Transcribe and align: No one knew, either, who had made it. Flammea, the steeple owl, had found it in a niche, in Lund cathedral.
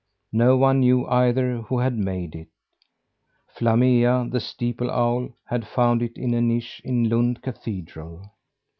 No 0.33 0.57
one 0.57 0.79
knew, 0.79 1.05
either, 1.05 1.57
who 1.57 1.77
had 1.77 1.93
made 1.95 2.33
it. 2.33 2.47
Flammea, 3.55 4.27
the 4.31 4.39
steeple 4.39 4.89
owl, 4.89 5.29
had 5.45 5.67
found 5.67 6.01
it 6.01 6.17
in 6.17 6.33
a 6.33 6.41
niche, 6.41 6.81
in 6.83 7.07
Lund 7.07 7.43
cathedral. 7.43 8.31